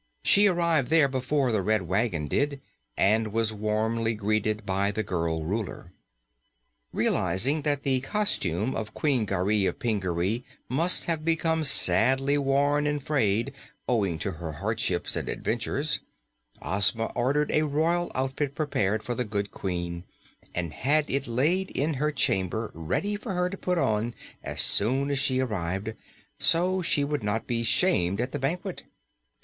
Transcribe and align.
She 0.23 0.47
arrived 0.47 0.89
there 0.89 1.07
before 1.07 1.51
the 1.51 1.61
Red 1.61 1.83
Wagon 1.83 2.25
did 2.27 2.59
and 2.97 3.31
was 3.31 3.53
warmly 3.53 4.15
greeted 4.15 4.65
by 4.65 4.89
the 4.89 5.03
girl 5.03 5.45
Ruler. 5.45 5.91
Realizing 6.91 7.61
that 7.61 7.83
the 7.83 7.99
costume 7.99 8.73
of 8.75 8.95
Queen 8.95 9.25
Garee 9.27 9.67
of 9.69 9.77
Pingaree 9.77 10.43
must 10.67 11.03
have 11.05 11.23
become 11.23 11.63
sadly 11.63 12.35
worn 12.35 12.87
and 12.87 13.03
frayed, 13.03 13.53
owing 13.87 14.17
to 14.17 14.31
her 14.31 14.53
hardships 14.53 15.15
and 15.15 15.29
adventures, 15.29 15.99
Ozma 16.63 17.11
ordered 17.13 17.51
a 17.51 17.61
royal 17.61 18.11
outfit 18.15 18.55
prepared 18.55 19.03
for 19.03 19.13
the 19.13 19.23
good 19.23 19.51
Queen 19.51 20.03
and 20.55 20.73
had 20.73 21.07
it 21.11 21.27
laid 21.27 21.69
in 21.69 21.93
her 21.93 22.11
chamber 22.11 22.71
ready 22.73 23.15
for 23.15 23.35
her 23.35 23.51
to 23.51 23.55
put 23.55 23.77
on 23.77 24.15
as 24.43 24.61
soon 24.61 25.11
as 25.11 25.19
she 25.19 25.39
arrived, 25.39 25.93
so 26.39 26.81
she 26.81 27.03
would 27.03 27.21
not 27.21 27.45
be 27.45 27.61
shamed 27.61 28.19
at 28.19 28.31
the 28.31 28.39
banquet. 28.39 28.81